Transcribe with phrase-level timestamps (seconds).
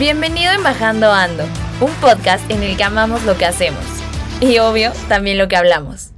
[0.00, 1.44] Bienvenido en Bajando Ando,
[1.82, 3.84] un podcast en el que amamos lo que hacemos
[4.40, 6.12] y obvio también lo que hablamos.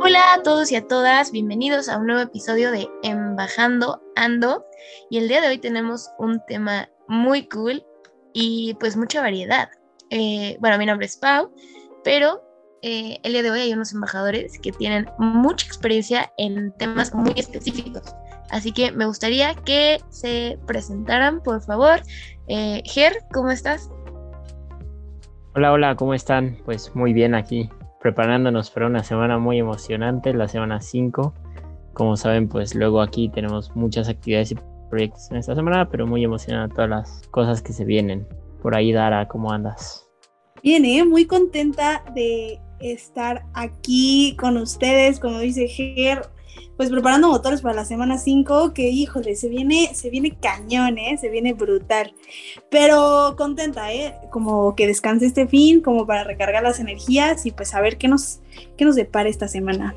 [0.00, 4.64] Hola a todos y a todas, bienvenidos a un nuevo episodio de Embajando Ando
[5.10, 7.84] y el día de hoy tenemos un tema muy cool
[8.32, 9.68] y pues mucha variedad.
[10.10, 11.52] Eh, bueno, mi nombre es Pau,
[12.02, 12.42] pero
[12.82, 17.32] eh, el día de hoy hay unos embajadores que tienen mucha experiencia en temas muy
[17.36, 18.02] específicos.
[18.50, 22.00] Así que me gustaría que se presentaran, por favor.
[22.48, 23.88] Eh, Ger, ¿cómo estás?
[25.54, 26.58] Hola, hola, ¿cómo están?
[26.64, 31.34] Pues muy bien aquí, preparándonos para una semana muy emocionante, la semana 5.
[31.92, 34.58] Como saben, pues luego aquí tenemos muchas actividades y
[34.88, 38.26] proyectos en esta semana, pero muy emocionada todas las cosas que se vienen.
[38.62, 40.06] Por ahí, Dara, ¿cómo andas?
[40.62, 41.04] Bien, ¿eh?
[41.04, 46.22] muy contenta de estar aquí con ustedes, como dice Ger,
[46.76, 51.16] pues preparando motores para la semana 5, que híjole, se viene, se viene cañón, ¿eh?
[51.18, 52.14] se viene brutal.
[52.70, 54.14] Pero contenta, ¿eh?
[54.30, 58.08] Como que descanse este fin, como para recargar las energías y pues a ver qué
[58.08, 58.40] nos,
[58.76, 59.94] qué nos depara esta semana.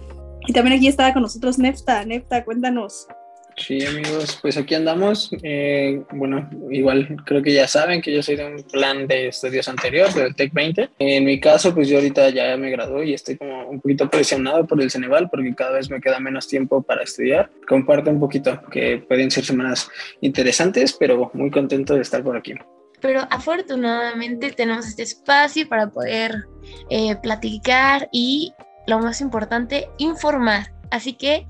[0.48, 2.04] Y también aquí estaba con nosotros Nefta.
[2.06, 3.08] Nefta, cuéntanos.
[3.58, 5.30] Sí, amigos, pues aquí andamos.
[5.44, 9.68] Eh, bueno, igual creo que ya saben que yo soy de un plan de estudios
[9.68, 10.90] anterior, del TEC 20.
[11.00, 14.66] En mi caso, pues yo ahorita ya me gradué y estoy como un poquito presionado
[14.66, 17.50] por el Ceneval porque cada vez me queda menos tiempo para estudiar.
[17.68, 19.90] Comparto un poquito que pueden ser semanas
[20.22, 22.54] interesantes, pero muy contento de estar por aquí.
[23.02, 26.46] Pero afortunadamente tenemos este espacio para poder
[26.90, 28.54] eh, platicar y,
[28.88, 30.72] lo más importante, informar.
[30.90, 31.46] Así que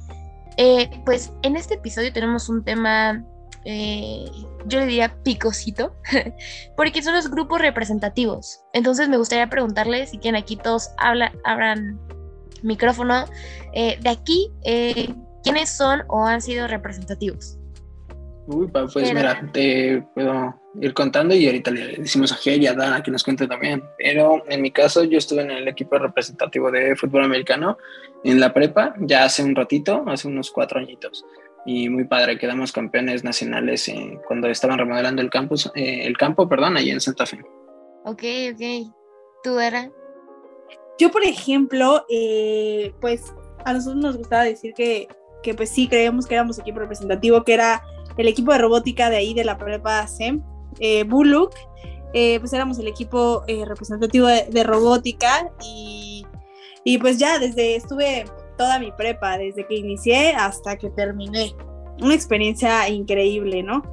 [0.58, 3.26] eh, pues en este episodio tenemos un tema,
[3.66, 4.26] eh,
[4.66, 5.96] yo le diría picosito,
[6.78, 8.64] porque son los grupos representativos.
[8.74, 12.00] Entonces me gustaría preguntarles si quieren aquí todos habla, abran
[12.62, 13.26] micrófono.
[13.74, 14.52] Eh, de aquí,
[15.44, 17.58] ¿quiénes son o han sido representativos?
[18.48, 22.74] Uy, pues mira, te puedo ir contando y ahorita le decimos a G y a
[22.74, 23.84] Dana que nos cuente también.
[23.98, 27.78] Pero en mi caso, yo estuve en el equipo representativo de fútbol americano
[28.24, 31.26] en la prepa ya hace un ratito, hace unos cuatro añitos.
[31.66, 33.90] Y muy padre, quedamos campeones nacionales
[34.28, 37.40] cuando estaban remodelando el campus, eh, el campo, perdón, ahí en Santa Fe.
[38.06, 38.24] Ok,
[38.54, 38.94] ok.
[39.44, 39.90] ¿Tú, era?
[41.00, 43.34] Yo, por ejemplo, eh, pues
[43.66, 45.08] a nosotros nos gustaba decir que,
[45.42, 47.82] que pues sí creíamos que éramos equipo representativo, que era
[48.18, 50.44] el equipo de robótica de ahí de la prepa SEM,
[50.80, 51.54] eh, Bullock,
[52.14, 56.26] eh, pues éramos el equipo eh, representativo de, robótica y,
[56.84, 58.26] y, pues ya desde estuve
[58.58, 61.56] toda mi prepa, desde que inicié hasta que terminé.
[62.02, 63.84] Una experiencia increíble, ¿no?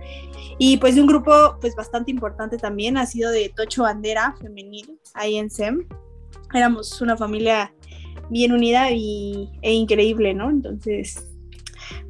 [0.59, 4.99] Y pues de un grupo pues bastante importante también ha sido de Tocho Bandera femenil
[5.15, 5.87] ahí en SEM.
[6.55, 7.73] Éramos una familia
[8.31, 10.51] bien unida y, e increíble, ¿no?
[10.51, 11.27] Entonces,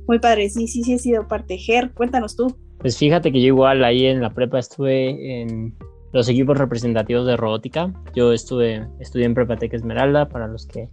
[0.07, 1.59] muy padre, sí, sí, sí he sido parte.
[1.59, 2.57] Ger, cuéntanos tú.
[2.81, 5.75] Pues fíjate que yo igual ahí en la prepa estuve en
[6.13, 7.93] los equipos representativos de robótica.
[8.15, 10.89] Yo estuve, estudié en Prepatec Esmeralda, para los que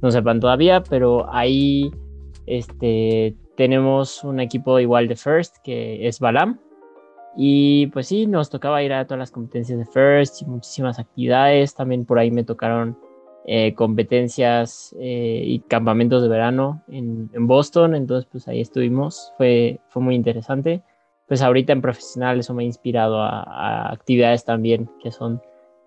[0.00, 1.90] no sepan todavía, pero ahí
[2.46, 6.60] este, tenemos un equipo igual de First, que es Balam.
[7.36, 11.74] Y pues sí, nos tocaba ir a todas las competencias de First y muchísimas actividades.
[11.74, 12.96] También por ahí me tocaron
[13.46, 20.00] eh, competencias eh, y campamentos de verano en, Boston, entonces pues ahí estuvimos, fue, fue
[20.00, 20.84] muy interesante.
[21.32, 25.40] Pues ahorita en profesional eso me ha inspirado a, actividades también que son,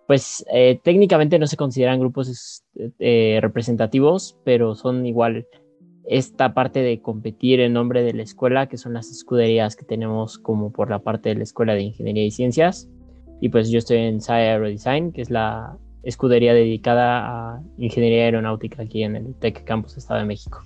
[0.07, 2.63] pues eh, técnicamente no se consideran grupos
[2.97, 5.45] representativos, pero son igual
[6.07, 10.39] esta parte de competir en nombre de la escuela, que son las escuderías que tenemos
[10.39, 12.89] como por la parte de la Escuela de Ingeniería y Ciencias.
[13.39, 18.81] Y pues yo estoy en SAE Aerodesign, que es la, escudería dedicada a ingeniería aeronáutica
[18.81, 20.63] aquí en el Tech Campus Estado de México.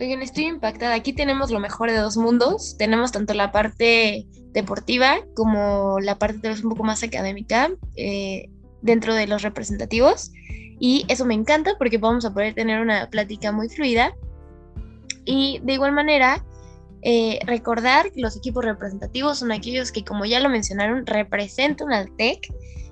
[0.00, 0.94] Oigan, estoy impactada.
[0.94, 2.76] Aquí tenemos lo mejor de dos mundos.
[2.78, 8.48] Tenemos tanto la parte deportiva como la parte tal vez un poco más académica eh,
[8.80, 10.30] dentro de los representativos.
[10.78, 14.14] Y eso me encanta porque vamos a poder tener una plática muy fluida.
[15.24, 16.44] Y de igual manera,
[17.02, 22.14] eh, recordar que los equipos representativos son aquellos que, como ya lo mencionaron, representan al
[22.16, 22.46] TEC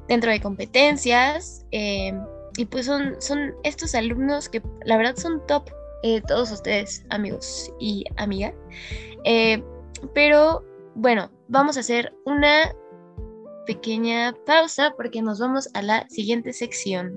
[0.09, 2.13] dentro de competencias, eh,
[2.57, 5.69] y pues son, son estos alumnos que la verdad son top,
[6.07, 8.55] eh, todos ustedes, amigos y amiga.
[9.25, 9.61] Eh,
[10.15, 10.65] pero
[10.95, 12.73] bueno, vamos a hacer una
[13.67, 17.13] pequeña pausa porque nos vamos a la siguiente sección.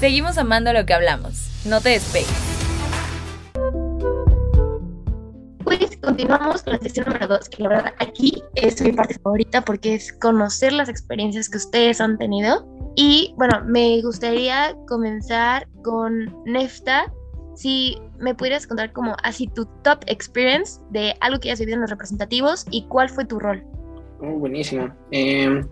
[0.00, 1.48] Seguimos amando lo que hablamos.
[1.64, 2.28] No te despegues.
[5.62, 9.64] Pues continuamos con la sección número 2, que la verdad aquí es mi parte favorita
[9.64, 12.73] porque es conocer las experiencias que ustedes han tenido.
[12.96, 17.12] Y bueno, me gustaría comenzar con Nefta.
[17.56, 21.82] Si me pudieras contar como así tu top experience de algo que hayas vivido en
[21.82, 23.64] los representativos y cuál fue tu rol.
[24.20, 24.94] Oh, buenísimo.
[25.10, 25.66] Em,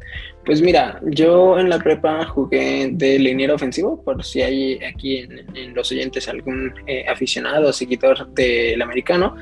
[0.45, 5.19] pues mira, yo en la prepa jugué de liniero ofensivo, por si hay aquí
[5.55, 9.37] en, los oyentes algún eh, aficionado o seguidor del americano,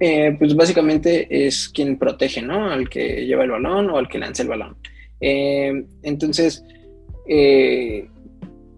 [0.00, 2.70] eh, pues básicamente es quien protege, ¿no?
[2.70, 4.76] Al que lleva el balón o al que lanza el balón.
[5.20, 6.64] Em, entonces,
[7.28, 8.08] eh,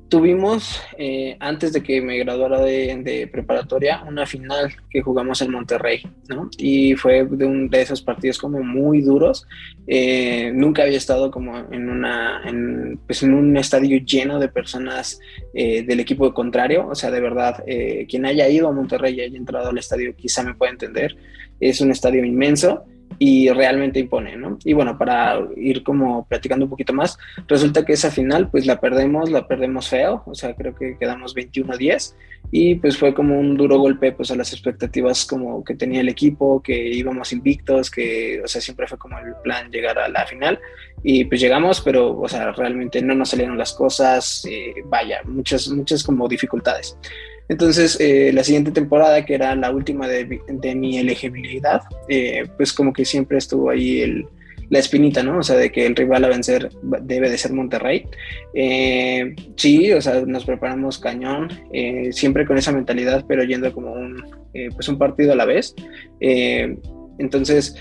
[0.09, 6.01] Tuvimos, eh, antes de que me graduara de, preparatoria, una final que jugamos en Monterrey,
[6.31, 6.49] ¿no?
[6.57, 9.47] Y fue de, un, de esos partidos como muy duros.
[9.87, 15.21] Eh, nunca había estado como en, una, en, pues en un estadio lleno de personas
[15.53, 16.89] del equipo contrario.
[16.89, 17.63] O sea, de verdad,
[18.09, 21.19] quien haya ido a Monterrey y haya entrado al estadio quizá me pueda entender.
[21.61, 22.87] Es un estadio inmenso
[23.19, 24.59] y realmente impone, ¿no?
[24.65, 27.19] Y bueno, para ir como platicando un poquito más,
[27.49, 31.35] resulta que esa final pues la perdemos, la perdemos feo, o sea, creo que quedamos
[31.35, 32.15] 21-10
[32.53, 36.09] y pues fue como un duro golpe pues a las expectativas como que tenía el
[36.09, 40.25] equipo, que íbamos invictos, que, o sea, siempre fue como el plan llegar a la
[40.27, 40.61] final
[41.03, 45.69] y pues llegamos, pero, o sea, realmente no nos salieron las cosas, eh, vaya, muchas,
[45.69, 46.97] muchas como dificultades.
[47.49, 50.41] Entonces, eh, la siguiente temporada, que era la última de,
[50.75, 54.27] mi elegibilidad, eh, pues como que siempre estuvo ahí el,
[54.69, 55.39] la espinita, ¿no?
[55.39, 56.69] O sea, de que el rival a vencer
[57.03, 58.05] debe de ser Monterrey.
[58.53, 61.49] Eh, sí, o sea, nos preparamos cañón,
[62.11, 64.23] siempre con esa mentalidad, pero yendo como un,
[64.75, 65.75] pues un partido a la vez.
[66.21, 67.77] entonces,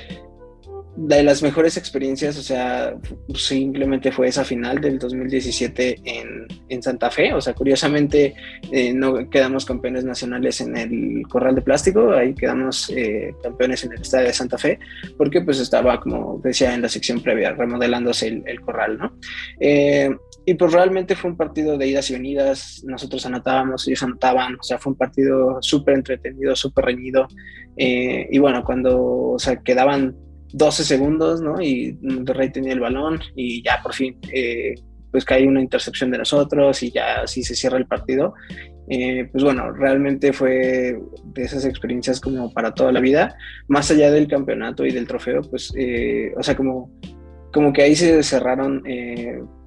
[0.97, 2.95] de las mejores experiencias, o sea,
[3.35, 7.33] simplemente fue esa final del 2017 en, en Santa Fe.
[7.33, 8.33] O sea, curiosamente
[8.71, 13.93] eh, no quedamos campeones nacionales en el Corral de Plástico, ahí quedamos eh, campeones en
[13.93, 14.79] el Estadio de Santa Fe,
[15.17, 19.13] porque pues estaba, como decía en la sección previa, remodelándose el, corral, ¿no?
[19.59, 20.09] Eh,
[20.47, 24.63] y pues realmente fue un partido de idas y venidas, nosotros anotábamos, ellos anotaban, o
[24.63, 27.27] sea, fue un partido súper entretenido, súper reñido.
[27.75, 30.15] y bueno, cuando o sea, quedaban
[30.53, 31.61] 12 segundos, ¿no?
[31.61, 34.75] Y Monterrey tenía el balón y ya por fin, eh,
[35.11, 38.33] pues cae una intercepción de nosotros y ya así se cierra el partido.
[38.89, 43.35] Eh, pues bueno, realmente fue de esas experiencias como para toda la vida,
[43.67, 46.89] más allá del campeonato y del trofeo, pues, eh, o sea, como,
[47.51, 48.83] como que ahí se cerraron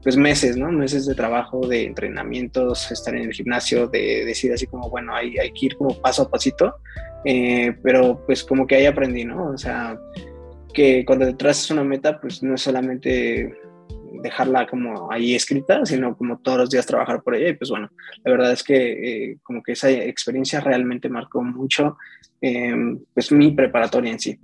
[0.03, 0.73] pues meses, ¿no?
[0.73, 5.37] Meses de trabajo, de entrenamientos, estar en el gimnasio, de decir así como, bueno, hay,
[5.37, 6.77] hay que ir como paso a pasito,
[7.83, 9.51] pero pues como que ahí aprendí, ¿no?
[9.51, 9.99] O sea,
[10.73, 13.55] que cuando te traces una meta, pues no es solamente
[14.23, 17.51] dejarla como ahí escrita, sino como todos los días trabajar por ella.
[17.51, 17.91] Y pues bueno,
[18.25, 21.97] la verdad es que eh, como que esa experiencia realmente marcó mucho
[22.41, 24.39] em, pues mi preparatoria en sí.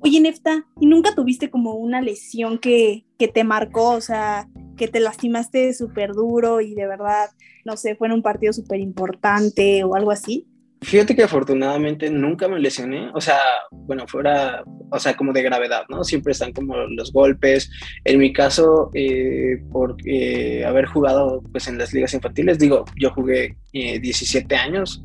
[0.00, 3.90] Oye, Nefta, ¿y nunca tuviste como una lesión que, que te marcó?
[3.90, 4.46] O sea,
[4.76, 7.30] que te lastimaste súper duro y de verdad,
[7.64, 10.46] no sé, fue en un partido súper importante o algo así.
[10.82, 13.38] Fíjate que afortunadamente nunca me lesioné, o sea,
[13.70, 16.04] bueno, fuera, o sea, como de gravedad, ¿no?
[16.04, 17.70] Siempre están como los golpes.
[18.04, 23.10] En mi caso, eh, por eh, haber jugado pues en las ligas infantiles, digo, yo
[23.10, 25.02] jugué 17 eh, años,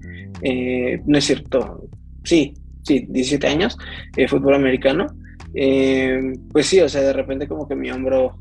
[1.06, 1.88] no es cierto,
[2.26, 3.78] sí, sí, 17 años,
[4.28, 5.08] fútbol americano.
[6.52, 8.40] pues sí, o sea, de repente como que mi hombro,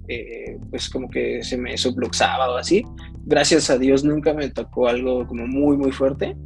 [0.68, 2.84] pues como que se me subluxaba o así.
[3.24, 6.36] Gracias a Dios nunca me tocó algo como muy, muy fuerte.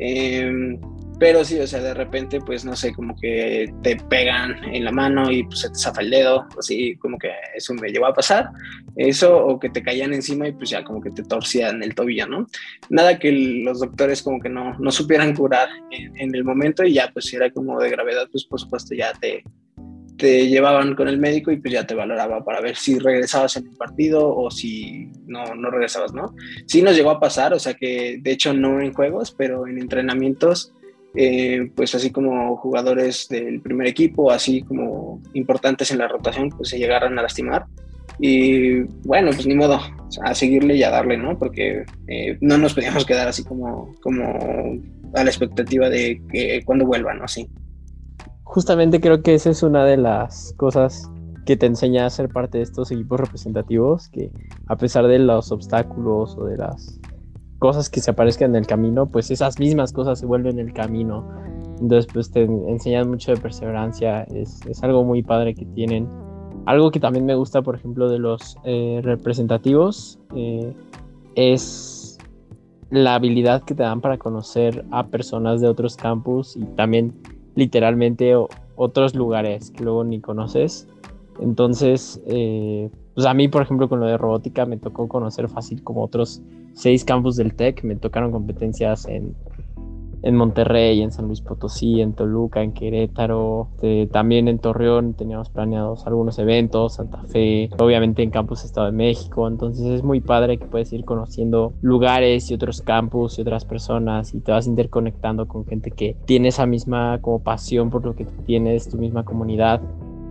[0.00, 0.80] Em,
[1.18, 4.90] pero sí, o sea, de repente, pues no sé, como que te pegan en la
[4.90, 8.14] mano y pues se te zafa el dedo, así como que eso me llevó a
[8.14, 8.48] pasar.
[8.96, 12.26] Eso, o que te caían encima y pues ya como que te torcían el tobillo,
[12.26, 12.46] ¿no?
[12.88, 16.94] Nada que los doctores como que no, no supieran curar en, en el momento y
[16.94, 19.44] ya pues si era como de gravedad, pues por supuesto ya te,
[20.20, 23.68] te llevaban con el médico y pues ya te valoraba para ver si regresabas en
[23.68, 26.34] el partido o si no, no regresabas, ¿no?
[26.66, 29.78] Sí nos llegó a pasar, o sea que de hecho no en juegos, pero en
[29.78, 30.72] entrenamientos,
[31.14, 36.68] eh, pues así como jugadores del primer equipo, así como importantes en la rotación, pues
[36.68, 37.64] se llegaron a lastimar.
[38.18, 39.80] Y bueno, pues ni modo,
[40.22, 41.38] a seguirle y a darle, ¿no?
[41.38, 44.38] Porque eh, no nos podíamos quedar así como, como
[45.14, 47.26] a la expectativa de que cuando vuelvan, ¿no?
[47.26, 47.48] Sí
[48.50, 51.08] justamente creo que esa es una de las cosas
[51.46, 54.32] que te enseña a ser parte de estos equipos representativos que
[54.66, 56.98] a pesar de los obstáculos o de las
[57.60, 61.24] cosas que se aparezcan en el camino, pues esas mismas cosas se vuelven el camino.
[61.80, 66.08] Entonces, pues te enseñan mucho de perseverancia, es, es algo muy padre que tienen.
[66.66, 70.74] Algo que también me gusta, por ejemplo, de los eh, representativos eh,
[71.36, 72.18] es
[72.90, 77.14] la habilidad que te dan para conocer a personas de otros campus y también
[77.54, 78.34] literalmente
[78.76, 80.88] otros lugares que luego ni conoces.
[81.40, 85.82] Entonces, eh, pues a mí, por ejemplo, con lo de robótica me tocó conocer fácil
[85.82, 86.42] como otros
[86.74, 87.82] seis campus del TEC.
[87.84, 89.34] Me tocaron competencias en,
[90.22, 95.50] en Monterrey, en San Luis Potosí, en Toluca, en Querétaro, eh, también en Torreón teníamos
[95.50, 100.58] planeados algunos eventos, Santa Fe, obviamente en Campus Estado de México, entonces es muy padre
[100.58, 105.48] que puedes ir conociendo lugares y otros campus y otras personas y te vas interconectando
[105.48, 109.80] con gente que tiene esa misma como pasión por lo que tienes, tu misma comunidad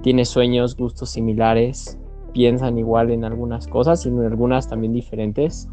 [0.01, 1.97] tiene sueños, gustos similares,
[2.33, 5.67] piensan igual en algunas cosas y en algunas también diferentes,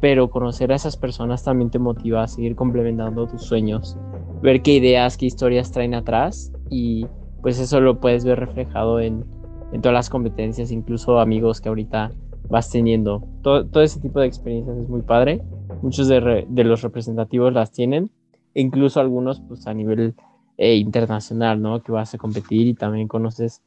[0.00, 3.96] pero conocer a esas personas también te motiva a seguir complementando tus sueños,
[4.42, 7.06] ver qué ideas, qué historias traen atrás y
[7.42, 9.24] pues eso lo puedes ver reflejado en,
[9.72, 12.12] en todas las competencias, incluso amigos que ahorita
[12.48, 13.22] vas teniendo.
[13.42, 15.40] Todo, todo ese tipo de experiencias es muy padre.
[15.82, 18.10] Muchos de, de los representativos las tienen,
[18.54, 20.14] e incluso algunos pues a nivel
[20.56, 21.82] eh, internacional, ¿no?
[21.82, 23.62] Que vas a competir y también conoces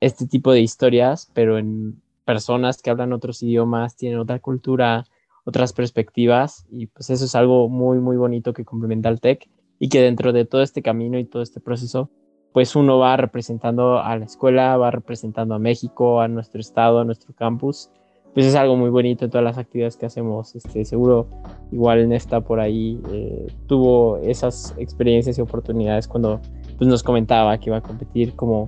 [0.00, 5.04] este tipo de historias, pero en personas que hablan otros idiomas, tienen otra cultura,
[5.44, 9.88] otras perspectivas y pues eso es algo muy, muy bonito que complementa al TEC y
[9.88, 12.10] que dentro de todo este camino y todo este proceso,
[12.52, 17.04] pues uno va representando a la escuela, va representando a México, a nuestro estado, a
[17.04, 17.90] nuestro campus
[18.34, 20.54] pues es algo muy bonito en todas las actividades que hacemos.
[20.54, 21.26] Este, seguro
[21.72, 26.40] igual Nesta por ahí eh, tuvo esas experiencias y oportunidades cuando
[26.78, 28.66] pues, nos comentaba que iba a competir como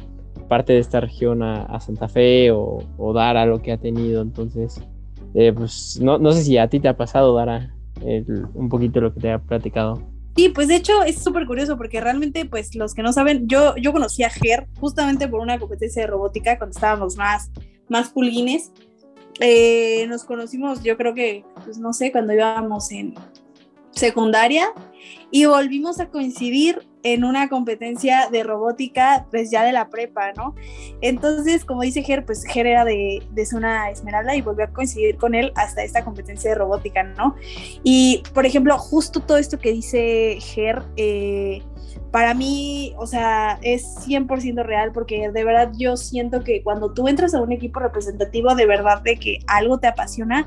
[0.48, 2.82] parte de esta región a, Santa Fe o,
[3.14, 4.20] dar a lo que ha tenido.
[4.20, 4.82] Entonces,
[5.34, 7.74] eh, pues no, no, sé si a ti te ha pasado, Dara,
[8.54, 10.02] un poquito lo que te ha platicado.
[10.36, 13.76] Sí, pues de hecho es súper curioso porque realmente, pues los que no saben, yo,
[13.76, 17.50] yo conocí a Ger justamente por una competencia de robótica cuando estábamos más,
[17.88, 18.72] más pulguines
[19.40, 23.14] eh, nos conocimos, yo creo que, pues no sé, cuando íbamos en
[23.92, 24.68] secundaria
[25.30, 30.54] y volvimos a coincidir en una competencia de robótica, pues ya de la prepa, ¿no?
[31.00, 35.16] Entonces, como dice Ger, pues Ger era de, de zona Esmeralda y volvió a coincidir
[35.16, 37.34] con él hasta esta competencia de robótica, ¿no?
[37.82, 41.62] Y, por ejemplo, justo todo esto que dice Ger, eh,
[42.12, 47.08] para mí, o sea, es 100% real porque de verdad yo siento que cuando tú
[47.08, 50.46] entras a un equipo representativo, de verdad de que algo te apasiona,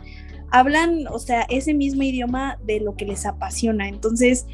[0.56, 3.90] hablan, o sea, ese mismo idioma de lo que les apasiona.
[3.90, 4.46] Entonces,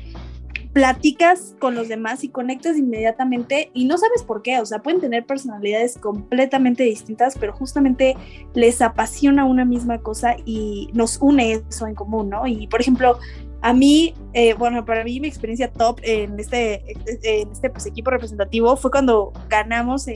[0.74, 5.00] platicas con los demás y conectas inmediatamente y no sabes por qué, o sea, pueden
[5.00, 8.16] tener personalidades completamente distintas, pero justamente
[8.56, 12.48] les apasiona una misma cosa y nos une eso en común, ¿no?
[12.48, 13.20] Y por ejemplo,
[13.62, 16.84] a mí, eh, bueno, para mí mi experiencia top en este,
[17.22, 20.08] en este pues, equipo representativo fue cuando ganamos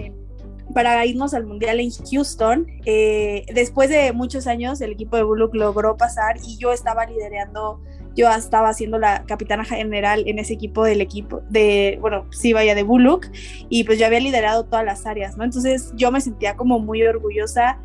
[0.76, 2.68] para irnos al Mundial en Houston.
[2.84, 7.80] Eh, después de muchos años, el equipo de Bullock logró pasar y yo estaba liderando,
[8.14, 12.76] yo estaba siendo la capitana general en ese equipo del equipo de, bueno, sí, vaya,
[12.76, 13.26] de Bullock,
[13.70, 15.46] y pues yo había liderado todas las áreas, ¿no?
[15.46, 17.80] Entonces yo me sentía como muy orgullosa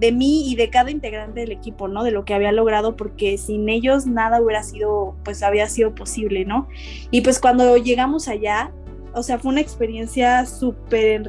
[0.00, 2.02] de mí y de cada integrante del equipo, ¿no?
[2.02, 6.44] De lo que había logrado, porque sin ellos nada hubiera sido, pues había sido posible,
[6.44, 6.66] ¿no?
[7.12, 8.72] Y pues cuando llegamos allá,
[9.14, 11.22] o sea, fue una experiencia súper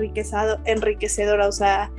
[0.65, 1.91] enriquecedora, o sea,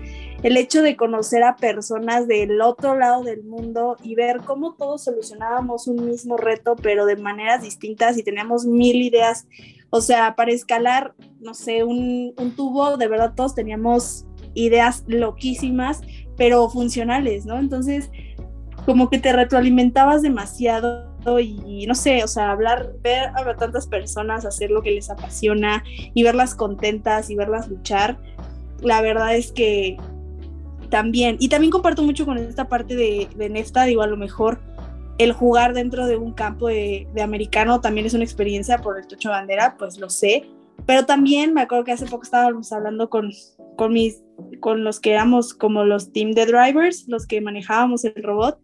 [0.43, 5.05] el hecho de conocer a personas del otro lado del mundo y ver cómo todos
[5.05, 9.47] solucionábamos un mismo reto, pero de maneras distintas y teníamos mil ideas.
[9.89, 16.03] O sea, para escalar, no sé, un, un tubo, de verdad todos teníamos ideas loquísimas
[16.37, 17.59] pero funcionales, ¿no?
[17.59, 18.11] Entonces,
[18.85, 24.45] como que te retroalimentabas demasiado y no sé, o sea, hablar, ver a tantas personas
[24.45, 28.19] hacer lo que les apasiona y verlas contentas y verlas luchar,
[28.81, 29.97] la verdad es que
[30.91, 34.61] también, y también comparto mucho con esta parte de, de Nefta, digo, a lo mejor
[35.19, 39.31] el jugar dentro de un campo de, americano también es una experiencia por el Tocho
[39.31, 40.47] Bandera, pues lo sé,
[40.87, 43.31] pero también me acuerdo que hace poco estábamos hablando con,
[43.77, 44.23] con, mis,
[44.61, 48.59] con los que éramos como los team de drivers, los que manejábamos el robot,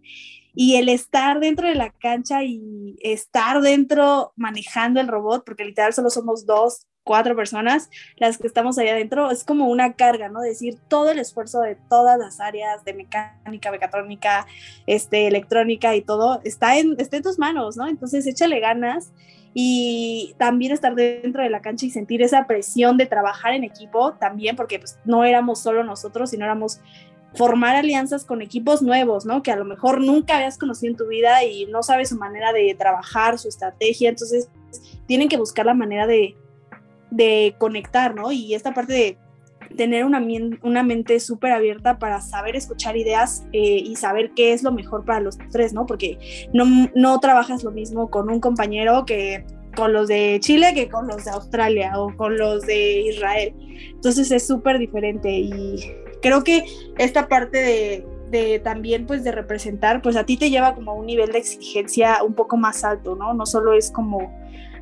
[0.54, 5.92] y el estar dentro de la cancha y estar dentro manejando el robot, porque literal
[5.92, 10.40] solo somos dos, cuatro personas las que estamos allá adentro, es como una carga, ¿no?
[10.40, 14.46] Decir todo el esfuerzo de todas las áreas de mecánica, mecatrónica,
[14.86, 17.88] este, electrónica y todo, está en, está en tus manos, ¿no?
[17.88, 19.12] Entonces échale ganas
[19.52, 24.12] y también estar dentro de la cancha y sentir esa presión de trabajar en equipo
[24.12, 26.80] también, porque pues, no éramos solo nosotros, sino éramos
[27.34, 29.42] formar alianzas con equipos nuevos, ¿no?
[29.42, 32.52] Que a lo mejor nunca habías conocido en tu vida y no sabes su manera
[32.52, 34.48] de trabajar, su estrategia, entonces
[35.06, 36.36] tienen que buscar la manera de,
[37.10, 38.32] de conectar, ¿no?
[38.32, 39.18] Y esta parte de
[39.76, 40.20] tener una,
[40.62, 45.04] una mente súper abierta para saber escuchar ideas eh, y saber qué es lo mejor
[45.04, 45.86] para los tres, ¿no?
[45.86, 46.18] Porque
[46.52, 49.44] no, no trabajas lo mismo con un compañero que
[49.76, 53.54] con los de Chile que con los de Australia o con los de Israel.
[53.94, 55.76] Entonces es súper diferente y
[56.20, 56.64] creo que
[56.98, 60.94] esta parte de, de, también pues de representar, pues a ti te lleva como a
[60.94, 63.34] un nivel de exigencia un poco más alto, ¿no?
[63.34, 64.30] No solo es como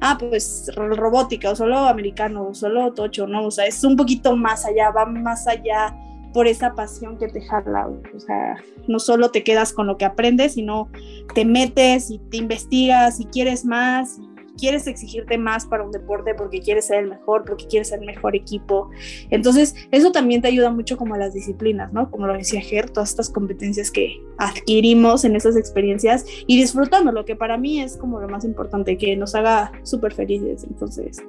[0.01, 3.47] ah, pues robótica o solo americano o solo tocho, ¿no?
[3.47, 5.95] O sea, es un poquito más allá, va más allá
[6.33, 7.89] por esa pasión que te jala.
[8.15, 10.89] O sea, no solo te quedas con lo que aprendes, sino
[11.35, 14.19] te metes y te investigas y quieres más
[14.59, 18.07] quieres exigirte más para un deporte porque quieres ser el mejor, porque quieres ser el
[18.07, 18.91] mejor equipo.
[19.31, 22.11] Entonces, eso también te ayuda mucho como a las disciplinas, ¿no?
[22.11, 27.25] Como lo decía Ger, todas estas competencias que adquirimos en esas experiencias y disfrutando, lo
[27.25, 30.65] que para mí es como lo más importante, que nos haga súper felices.
[30.65, 31.23] Entonces...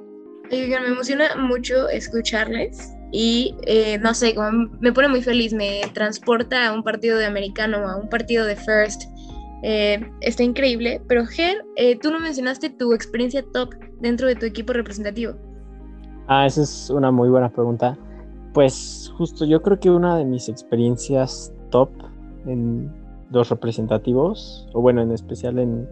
[0.50, 6.68] me emociona mucho escucharles y eh, no sé, como me pone muy feliz, me transporta
[6.68, 9.02] a un partido de americano, a un partido de first,
[9.62, 14.46] eh, está increíble, pero Ger, eh, tú no mencionaste tu experiencia top dentro de tu
[14.46, 15.34] equipo representativo.
[16.28, 17.98] Ah, esa es una muy buena pregunta.
[18.54, 21.90] Pues justo yo creo que una de mis experiencias top
[22.46, 22.92] en
[23.30, 25.88] los representativos, o bueno, en especial en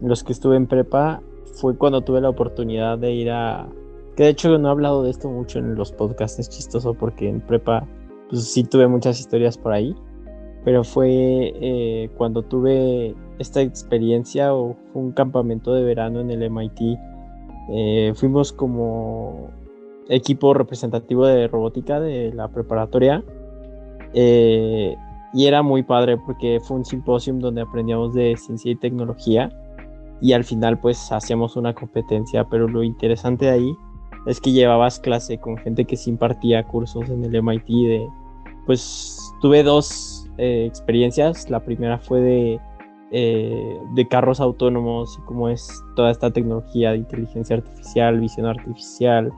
[0.00, 1.20] los que estuve en prepa,
[1.54, 3.68] fue cuando tuve la oportunidad de ir a...
[4.16, 7.28] Que de hecho no he hablado de esto mucho en los podcasts, es chistoso porque
[7.28, 7.86] en prepa
[8.28, 9.94] pues sí tuve muchas historias por ahí
[10.64, 16.50] pero fue eh, cuando tuve esta experiencia o fue un campamento de verano en el
[16.50, 16.98] MIT.
[17.72, 19.48] Eh, fuimos como
[20.08, 23.22] equipo representativo de robótica de la preparatoria
[24.12, 24.96] eh,
[25.32, 29.50] y era muy padre porque fue un simposium donde aprendíamos de ciencia y tecnología
[30.20, 33.74] y al final pues hacíamos una competencia, pero lo interesante de ahí
[34.26, 38.06] es que llevabas clase con gente que se impartía cursos en el MIT de
[38.66, 41.50] pues tuve dos eh, experiencias.
[41.50, 42.60] La primera fue de,
[43.10, 49.30] eh, de carros autónomos y cómo es toda esta tecnología de inteligencia artificial, visión artificial,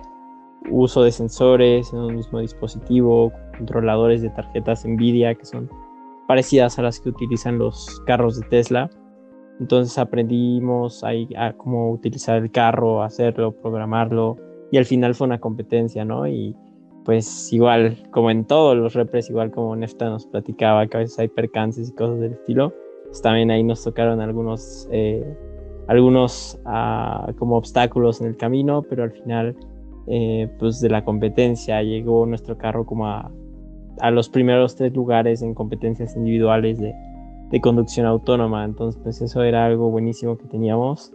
[0.71, 5.69] uso de sensores en un mismo dispositivo, controladores de tarjetas Nvidia que son
[6.29, 8.89] parecidas a las que utilizan los carros de Tesla.
[9.59, 14.37] Entonces aprendimos ahí a cómo utilizar el carro, hacerlo, programarlo
[14.71, 16.29] y al final fue una competencia, ¿no?
[16.29, 16.57] Y
[17.05, 21.19] pues igual, como en todos los repres, igual como Nefta nos platicaba, que a veces
[21.19, 22.73] hay percances y cosas del estilo,
[23.07, 25.25] pues también ahí nos tocaron algunos, eh,
[25.89, 29.57] algunos ah, como obstáculos en el camino, pero al final,
[30.07, 33.31] eh, pues de la competencia llegó nuestro carro como a,
[34.01, 36.95] a los primeros tres lugares en competencias individuales de,
[37.51, 41.13] de conducción autónoma, entonces pues eso era algo buenísimo que teníamos.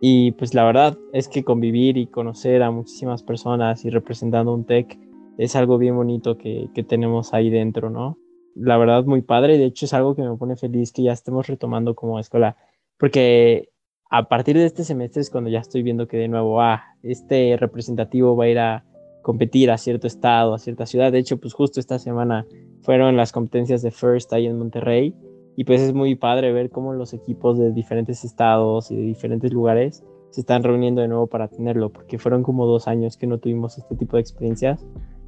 [0.00, 4.64] Y pues la verdad es que convivir y conocer a muchísimas personas y representando un
[4.64, 4.98] tech
[5.38, 8.18] es algo bien bonito que, tenemos ahí dentro, ¿no?
[8.54, 9.58] La verdad, muy padre.
[9.58, 12.56] De hecho, es algo que me pone feliz que ya estemos retomando como escuela,
[12.98, 13.70] porque
[14.10, 17.56] a partir de este semestre es cuando ya estoy viendo que de nuevo, ah, este
[17.56, 18.84] representativo va a ir a
[19.22, 21.10] competir a cierto estado, a cierta ciudad.
[21.10, 22.46] De hecho, pues justo esta semana
[22.82, 25.14] fueron las competencias de First ahí en Monterrey.
[25.56, 29.52] Y pues es muy padre ver cómo los equipos de diferentes estados y de diferentes
[29.52, 33.38] lugares se están reuniendo de nuevo para tenerlo, porque fueron como dos años que no
[33.38, 34.84] tuvimos este tipo de experiencias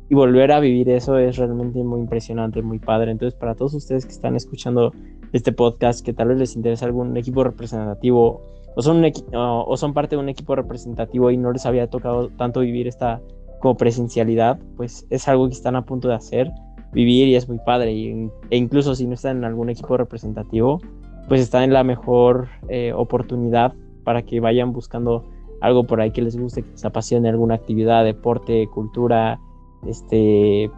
[0.09, 3.11] y volver a vivir eso es realmente muy impresionante, muy padre.
[3.11, 4.93] Entonces, para todos ustedes que están escuchando
[5.33, 8.43] este podcast, que tal vez les interesa algún equipo representativo
[8.77, 12.61] o son, o son parte de un equipo representativo y no les había tocado tanto
[12.61, 13.21] vivir esta
[13.61, 16.51] como presencialidad, pues es algo que están a punto de hacer,
[16.93, 17.93] vivir y es muy padre.
[17.93, 20.81] e incluso si no están en algún equipo representativo,
[21.27, 23.73] pues están en la mejor eh, oportunidad
[24.05, 25.25] para que vayan buscando
[25.61, 29.41] algo por ahí que les guste, que les apasione alguna actividad, deporte, cultura,
[29.87, 30.71] este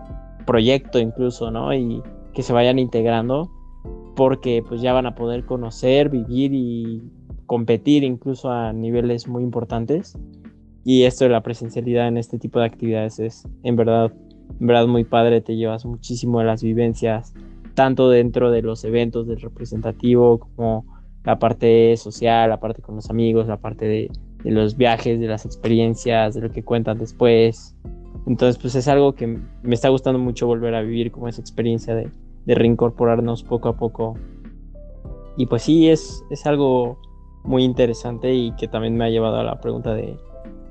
[0.46, 1.74] proyecto incluso, ¿no?
[1.74, 3.50] Y que se vayan integrando
[4.16, 7.02] porque pues ya van a poder conocer, vivir y
[7.46, 10.18] competir incluso a niveles muy importantes.
[10.84, 14.12] Y esto de la presencialidad en este tipo de actividades es en verdad,
[14.58, 17.34] verdad muy padre, te llevas muchísimo de las vivencias,
[17.74, 20.84] tanto dentro de los eventos del representativo como
[21.24, 24.10] la parte social, la parte con los amigos, la parte de
[24.44, 27.76] los viajes, de las experiencias, de lo que cuentan después,
[28.28, 31.94] entonces, pues es algo que me está gustando mucho volver a vivir como esa experiencia
[31.94, 32.10] de,
[32.46, 34.14] reincorporarnos poco a poco.
[35.36, 36.98] Y pues sí, es, es algo
[37.44, 40.18] muy interesante y que también me ha llevado a la pregunta de,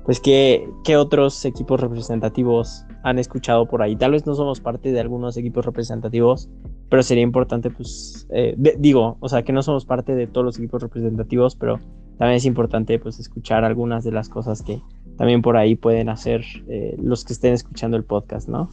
[0.04, 3.96] pues, ¿qué, qué otros equipos representativos han escuchado por ahí?
[3.96, 6.48] Tal vez no somos parte de algunos equipos representativos,
[6.88, 10.58] pero sería importante, pues, eh, digo, o sea, que no somos parte de todos los
[10.58, 11.78] equipos representativos, pero
[12.18, 14.80] también es importante, pues, escuchar algunas de las cosas que
[15.18, 18.70] también por ahí pueden hacer eh, los que estén escuchando el podcast, ¿no?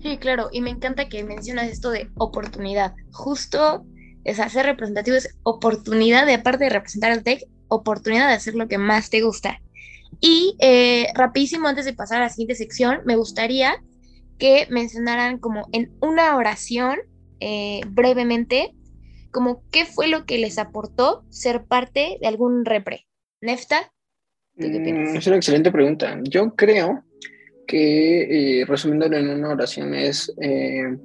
[0.00, 2.94] Sí, claro, y me encanta que mencionas esto de oportunidad.
[3.12, 3.84] Justo
[4.24, 8.68] es hacer representativo es oportunidad de, aparte de representar al TEC, oportunidad de hacer lo
[8.68, 9.60] que más te gusta.
[10.20, 13.82] Y eh, rapidísimo, antes de pasar a la siguiente sección, me gustaría
[14.38, 16.98] que mencionaran como en una oración,
[17.40, 18.74] eh, brevemente,
[19.32, 23.06] como qué fue lo que les aportó ser parte de algún repre.
[23.40, 23.92] Nefta,
[24.68, 26.18] mm, es una excelente pregunta.
[26.24, 27.02] Yo creo
[27.66, 30.96] que, eh, resumiéndolo en una oración, es eh,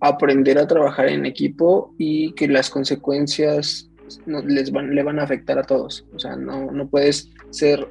[0.00, 3.90] aprender a trabajar en equipo y que las consecuencias
[4.26, 6.06] les van, le van a afectar a todos.
[6.14, 7.86] O sea, no, no puedes ser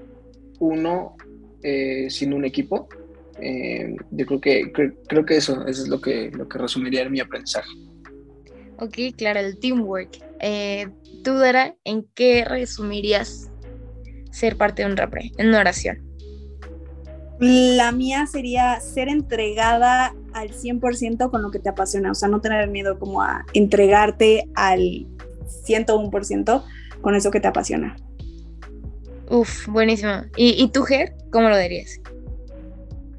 [0.60, 1.16] uno
[1.64, 2.90] eh, sin un equipo.
[4.12, 4.72] yo creo que,
[5.08, 7.70] creo que eso, eso es lo que, lo que resumiría en mi aprendizaje.
[8.80, 10.18] Ok, claro, el teamwork.
[11.24, 13.50] ¿Tú, Dara, en qué resumirías
[14.32, 15.32] ser parte de un repre?
[15.38, 16.10] En una oración.
[17.40, 22.42] La mía sería ser entregada al 100% con lo que te apasiona, o sea, no
[22.42, 25.08] tener miedo como a entregarte al
[25.66, 26.64] 101%
[27.02, 27.96] con eso que te apasiona.
[29.30, 30.24] Uf, buenísimo.
[30.36, 32.02] ¿Y, tú, Ger, cómo lo dirías?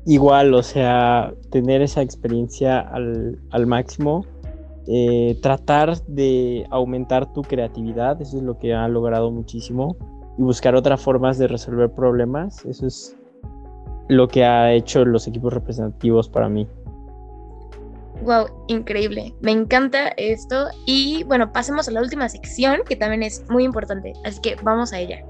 [0.07, 4.27] Igual, o sea, tener esa experiencia al, máximo,
[4.87, 9.97] eh, tratar de aumentar tu creatividad, eso es lo que ha logrado muchísimo,
[10.39, 13.17] y buscar otras formas de resolver problemas, eso es
[14.09, 16.67] lo que ha hecho los equipos representativos para mí.
[18.23, 19.35] Wow, increíble.
[19.41, 20.69] Me encanta esto.
[20.85, 24.13] Y bueno, pasemos a la última sección que también es muy importante.
[24.25, 25.25] Así que vamos a ella.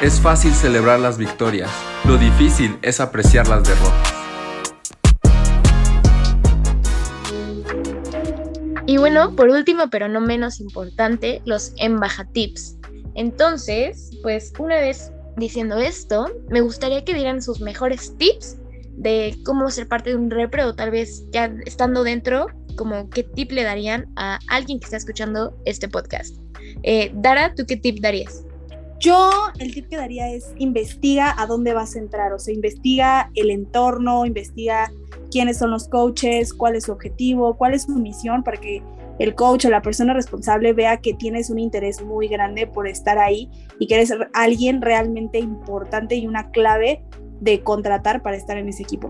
[0.00, 1.70] Es fácil celebrar las victorias,
[2.04, 4.21] lo difícil es apreciar las derrotas.
[9.02, 12.76] Bueno, por último, pero no menos importante, los embajatips.
[13.16, 18.58] Entonces, pues una vez diciendo esto, me gustaría que dieran sus mejores tips
[18.92, 23.24] de cómo ser parte de un repre o tal vez ya estando dentro, como qué
[23.24, 26.36] tip le darían a alguien que está escuchando este podcast.
[26.84, 28.44] Eh, Dara, ¿tú qué tip darías?
[29.02, 33.32] Yo el tip que daría es investiga a dónde vas a entrar, o sea, investiga
[33.34, 34.92] el entorno, investiga
[35.32, 38.80] quiénes son los coaches, cuál es su objetivo, cuál es su misión para que
[39.18, 43.18] el coach o la persona responsable vea que tienes un interés muy grande por estar
[43.18, 47.02] ahí y que eres alguien realmente importante y una clave
[47.40, 49.08] de contratar para estar en ese equipo.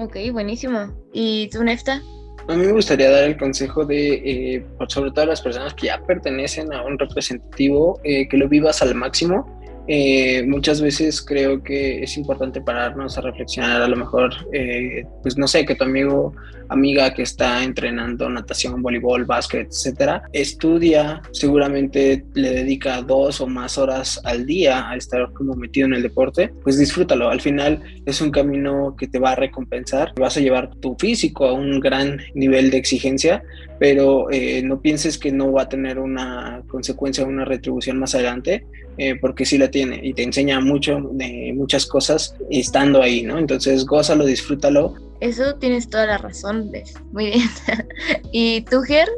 [0.00, 0.92] Ok, buenísimo.
[1.12, 2.02] ¿Y tú, Nefta?
[2.46, 5.86] A mí me gustaría dar el consejo de, eh, sobre todo a las personas que
[5.86, 9.53] ya pertenecen a un representativo, eh, que lo vivas al máximo
[9.86, 15.36] eh, muchas veces creo que es importante pararnos a reflexionar, a lo mejor, eh, pues
[15.36, 16.34] no sé, que tu amigo,
[16.70, 23.76] amiga que está entrenando natación, voleibol, básquet, etcétera, estudia, seguramente le dedica dos o más
[23.76, 27.28] horas al día a estar como metido en el deporte, pues disfrútalo.
[27.28, 31.44] Al final es un camino que te va a recompensar, vas a llevar tu físico
[31.44, 33.42] a un gran nivel de exigencia,
[33.78, 38.64] pero eh, no pienses que no va a tener una consecuencia, una retribución más adelante,
[38.98, 43.38] eh, porque sí la tiene y te enseña mucho de muchas cosas estando ahí, ¿no?
[43.38, 44.94] Entonces, gózalo, disfrútalo.
[45.20, 46.70] Eso tienes toda la razón,
[47.12, 47.40] Muy bien.
[48.32, 49.08] ¿Y tú, Ger,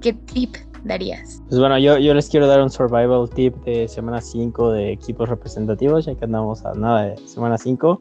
[0.00, 1.42] qué tip darías?
[1.48, 5.28] Pues bueno, yo, yo les quiero dar un survival tip de semana 5 de equipos
[5.28, 8.00] representativos, ya que andamos a nada de semana 5.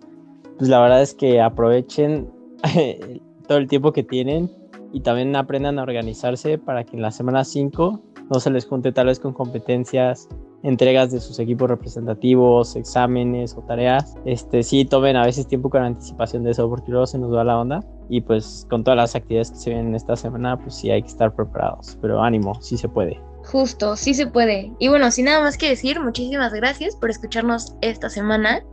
[0.57, 2.29] Pues la verdad es que aprovechen
[3.47, 4.51] todo el tiempo que tienen
[4.91, 8.91] y también aprendan a organizarse para que en la semana 5 no se les junte
[8.91, 10.27] tal vez con competencias,
[10.63, 14.15] entregas de sus equipos representativos, exámenes o tareas.
[14.25, 17.43] Este, sí tomen a veces tiempo con anticipación de eso porque luego se nos va
[17.43, 20.91] la onda y pues con todas las actividades que se vienen esta semana pues sí
[20.91, 23.19] hay que estar preparados, pero ánimo, sí se puede.
[23.45, 24.71] Justo, sí se puede.
[24.79, 28.63] Y bueno, sin nada más que decir, muchísimas gracias por escucharnos esta semana.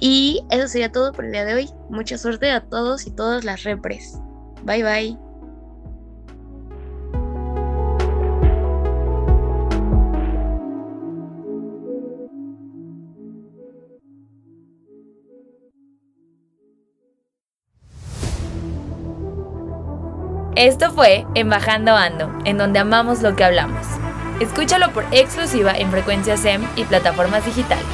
[0.00, 1.70] Y eso sería todo por el día de hoy.
[1.90, 4.18] Mucha suerte a todos y todas las repres.
[4.64, 5.27] Bye bye.
[20.58, 23.86] Esto fue Embajando Ando, en donde amamos lo que hablamos.
[24.40, 27.86] Escúchalo por exclusiva en frecuencia SEM y plataformas digitales.